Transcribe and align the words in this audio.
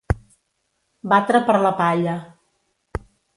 Batre 1.11 1.41
per 1.51 1.57
la 1.67 1.73
palla. 1.83 2.17